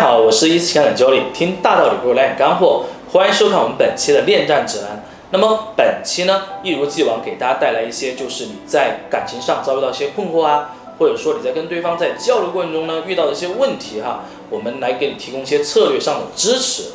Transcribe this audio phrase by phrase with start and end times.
[0.00, 5.04] 好我是一次情感教练，听大道理不如来点干货，欢迎收看我们本期的恋战指南。
[5.30, 16.92] 那么本期呢，一如既往给大家带来一些就是你在感情上遭遇到一些困惑啊，或者说你在跟对方在交流过程中呢遇到的一些问题哈，我们来给你提供一些策略上的支持。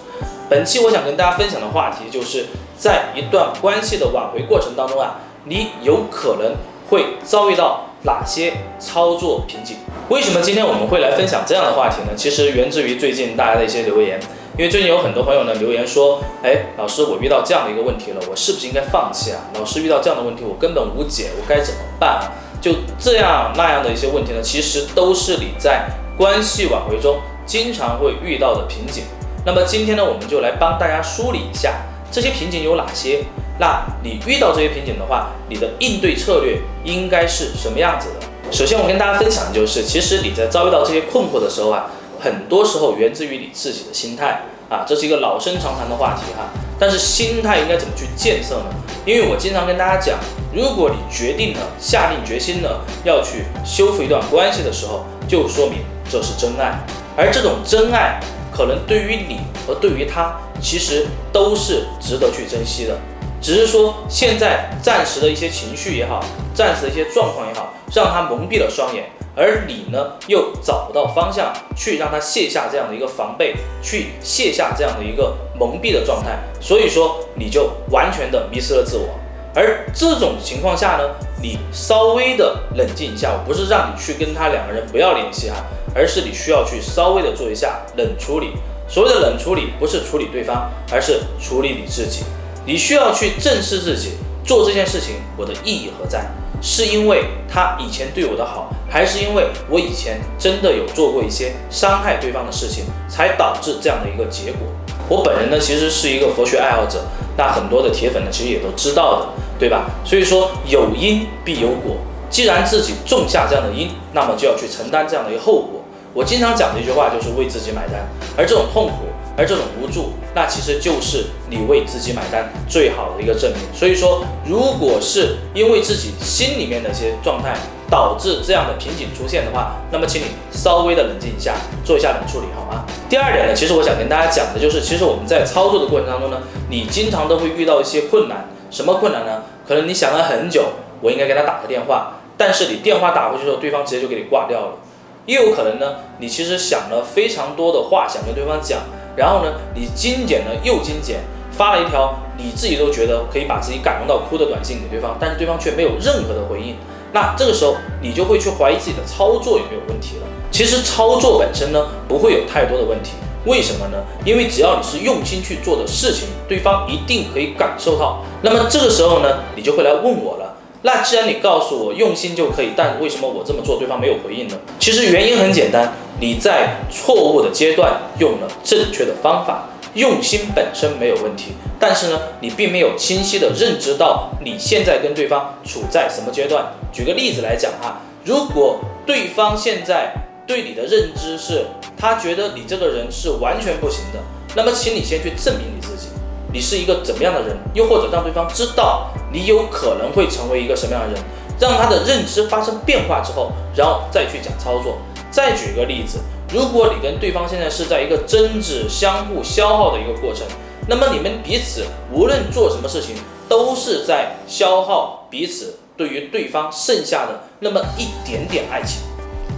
[0.50, 6.56] 本期我想跟大家分享的话题就是在一段关系的挽回过程当中啊，你有可能
[6.90, 9.78] 会遭遇到哪些操作瓶颈？
[10.10, 12.16] 为什么今天我们会来分享这样的话题呢？
[12.16, 14.20] 其实源自于最近大家的一些留言，
[14.58, 19.42] 因为最近有很多朋友呢留言说，哎，老师，我遇到这样的一个问题了，我是不是应该放弃啊？
[19.56, 22.32] 老师遇到这样的问题，我根本无解，我该怎么办？
[22.62, 25.88] 就这样那样的一些问题呢，其实都是你在
[26.18, 29.04] 关系挽回中经常会遇到的瓶颈。
[29.46, 31.74] 那么今天呢，我们就来帮大家梳理一下
[32.16, 33.26] 这些瓶颈有哪些。
[33.60, 38.26] 那你遇到这些瓶颈的话，你的应对策略应该是什么样子的？
[38.54, 41.88] 首先，我跟大家分享就是，其实你在遭遇到这些困惑的时候啊，
[42.22, 46.48] 很多时候源自于你自己的心态啊，这是一个老生常谈的话题哈。
[46.80, 48.68] 但是心态应该怎么去建设呢？
[49.06, 50.18] 因为我经常跟大家讲，
[50.54, 56.80] 如果你决定了、下定决心了要去修复一段关系的时候，就说明这是真爱，
[57.18, 58.22] 而这种真爱
[58.56, 62.98] 可能对于你和对于他，其实都是值得去珍惜的。
[63.42, 66.24] 只是说，现在暂时的一些情绪也好，
[66.54, 79.10] 暂时的一些状况也好，让他蒙蔽了双眼，而你呢，又找不到方向去让他卸下这样的一个防备，去卸下这样的一个蒙蔽的状态，所以说你就完全的迷失了自我。
[79.54, 81.04] 而这种情况下呢，
[81.42, 85.58] 你稍微的冷静一下，我不是让你去跟他两个人不要联系哈，
[85.96, 88.52] 而是你需要去稍微的做一下冷处理。
[88.88, 92.24] 所谓的冷处理，不是处理对方，而是处理你自己。
[92.66, 94.12] 你需要去正视自己
[94.44, 96.24] 做这件事情，我的意义何在？
[96.62, 104.68] 是因为他以前对我的好，还是因为我以前真的有做过一些伤害对方的事情，才导致这样的一个结果？
[105.08, 107.06] 我本人呢，其实是一个佛学爱好者，
[107.38, 109.28] 那很多的铁粉呢，其实也都知道的，
[109.60, 109.90] 对吧？
[110.04, 111.98] 所以说有因必有果，
[112.30, 115.75] 既然自己种下这样的因，那么就要去承担这样的一个后果。
[116.16, 119.06] 我经常讲的一句话就是为自己买单，而这种痛苦。
[119.38, 123.60] 而这种无助，那其实就是你为自己买单最好的一个证明。
[123.78, 127.54] 所以说，如果是因为自己心里面的一些状态
[127.92, 131.54] 导致这样的瓶颈出现的话，那么请你稍微的冷静一下，
[131.84, 132.86] 做一下冷处理，好吗？
[133.10, 136.38] 第二点呢，其实我想跟大家讲的就是，其实我们在操作的过程当中呢，
[136.70, 138.48] 你经常都会遇到一些困难。
[138.72, 139.44] 什么困难呢？
[139.68, 140.64] 可能你想了很久，
[141.02, 144.78] 我应该给他打个电话，但是你电话打过去之后，对方直接就给你挂掉了。
[145.26, 148.82] 也有可能呢，你其实想了非常多的话想跟对方讲。
[149.16, 151.22] 然后呢，你精简了又精简，
[151.52, 156.76] 发了一条你自己都觉得可以把自己感动到哭的短信给对方，但是对方却没有任何的回应。
[157.14, 160.28] 那这个时候你就会去怀疑自己的操作有没有问题了。
[160.52, 163.12] 其实操作本身呢不会有太多的问题，
[163.46, 164.04] 为什么呢？
[164.26, 168.22] 因为只要你是用心去做的事情，对方一定可以感受到。
[168.42, 170.45] 那么这个时候呢，你就会来问我了。
[170.86, 174.56] 那既然你告诉我用心就可以，但为什么我这么做对方没有回应呢？
[174.80, 186.64] 其实原因很简单，你在错误的阶段用了正确的方法，用心本身没有问题，但是呢，你并没有清晰的认知到你现在跟对方处在什么阶段。
[186.94, 190.14] 举个例子来讲哈，如果对方现在
[190.46, 191.66] 对你的认知是，
[191.98, 194.20] 他觉得你这个人是完全不行的，
[194.56, 196.10] 那么请你先去证明你自己。
[196.54, 197.58] 你是一个怎么样的人？
[197.74, 201.22] 又或者让对方知道你有可能会成为一个什么样的人，
[201.60, 204.98] 让他的认知发生变化之后，然后再去讲操作。
[205.30, 206.20] 再举一个例子，
[206.54, 210.48] 如果你跟对方现在是在一个争执、相互消耗的一个过程，
[210.88, 213.18] 那么你们彼此无论做什么事情，
[213.50, 219.02] 都是在消耗彼此对于对方剩下的那么一点点爱情。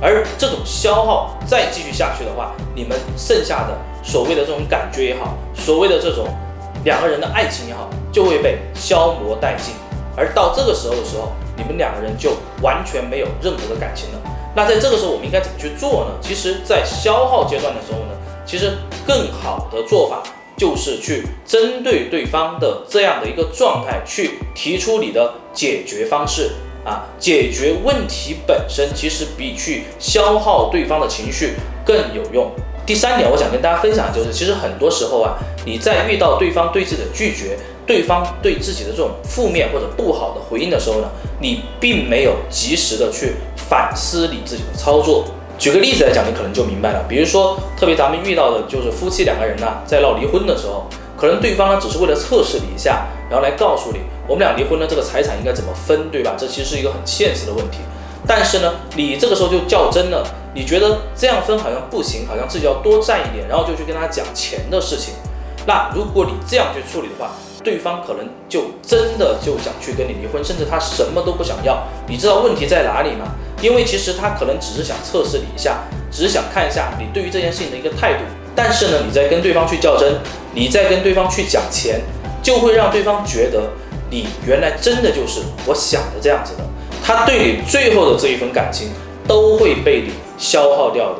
[0.01, 6.27] 而这种消耗再继续下去的话，你们剩下的所谓的这种感觉也好，所谓的这种。
[6.87, 9.73] 两个人的爱情也好，就会被消磨殆尽，
[10.15, 12.31] 而到这个时候的时候，你们两个人就
[12.61, 14.21] 完全没有任何的感情了。
[14.55, 16.11] 那在这个时候，我们应该怎么去做呢？
[16.21, 18.71] 其实，在消耗阶段的时候呢，其实
[19.05, 20.23] 更好的做法
[20.55, 26.51] 就是去针对对方的这样的一个状态，去提出你的解决方式
[26.85, 27.03] 啊。
[27.19, 31.55] 解决问题本身，其实比去消耗对方的情绪
[31.85, 32.49] 更有用。
[32.87, 35.35] 第三点，我想跟大家分享的就是，其实很多时候啊，
[35.65, 41.09] 你在遇到对方对自己的拒绝，对方对自己的这种负面或者不好的回应的时候呢，
[41.41, 45.25] 你并没有及时的去反思你自己的操作。
[45.59, 47.03] 举个例子来讲，你可能就明白了。
[47.09, 50.87] 比如说，特别咱们遇到的就是夫妻两个人呢，在闹离婚的时候，
[51.17, 56.35] 可能对方呢只是为了测试你一下，然后来告诉你，我们俩离婚了，这个财产应该怎么分，对吧？
[56.37, 57.79] 这其实是一个很现实的问题。
[58.25, 60.25] 但是呢，你这个时候就较真了。
[60.57, 65.13] 你觉得这样分好像不行，好像自己要多占一点，然后就去跟他讲钱的事情。
[65.67, 67.29] 那如果你这样去处理的话，
[67.63, 71.83] 对方可能就真的就想去跟你离婚，甚至他什么都不想要。
[72.07, 73.35] 你知道问题在哪里吗？
[73.61, 75.81] 因为其实他可能只是想测试你一下，
[76.11, 78.23] 只是想看一下你对于这件事情的一个态度。
[78.55, 80.15] 但是呢，你在跟对方去较真，
[80.55, 82.01] 你在跟对方去讲钱，
[82.41, 83.69] 就会让对方觉得
[84.09, 86.63] 你原来真的就是我想的这样子的。
[87.03, 88.89] 他对你最后的这一份感情
[89.27, 91.19] 都会被你消耗掉的。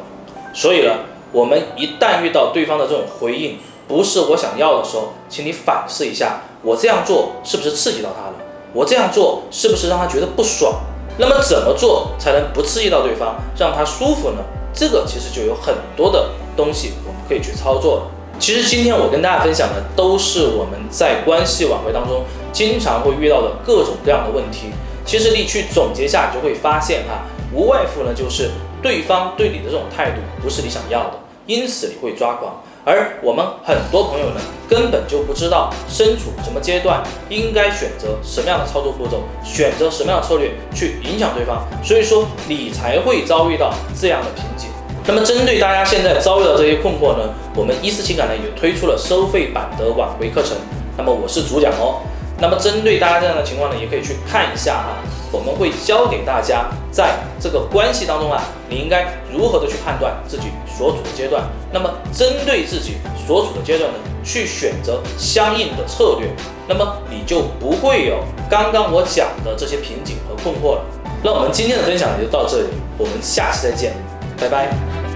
[0.54, 0.94] 所以呢，
[1.32, 8.34] 我们一旦遇到对方的这种回应，不是我想要的时候，请你反思一下，我这样做是不是刺激到他了？
[8.74, 10.74] 我这样做是不是让他觉得不爽？
[11.18, 14.44] 那么怎么做才能不刺激到对方，让他舒服呢？
[14.74, 18.12] 这个其实就有很多的东西我们可以去操作了。
[18.38, 24.68] 其实今天我跟大家分享的都是我们在关系挽回当中经常会遇到的各种各样的问题。
[25.04, 28.52] 其实你去总结一下，你就会发现哈，无外乎呢就是
[28.88, 32.64] 对方对你的这种态度不是你想要的，因此你会抓狂。
[32.86, 34.40] 而我们很多朋友呢，
[34.70, 44.70] 根本就不知道身处什么阶段应该选择什么样的操作步骤，选择什么样的策略去影响对方，所以说你才会遭遇到这样的瓶颈。
[45.06, 50.56] 那么针对大家现在遭遇到这些困惑呢，我们一思情感呢也推出了收费版的挽回课程。
[50.96, 52.00] 那么我是主讲哦。
[52.40, 61.44] 那么针对大家这样的情况呢，也可以去看一下哈，我们会教给大家在这个关系当中啊，你应该如何的去判断自己所处的阶段。
[61.72, 62.98] 那么针对自己
[63.28, 66.30] 所处的阶段呢，去选择相应的策略，
[66.68, 70.86] 那么你就不会有刚刚我讲的这些瓶颈和困惑了。
[71.24, 73.94] 那我们今天的分享就到这里，我们下期再见，
[74.40, 75.07] 拜拜。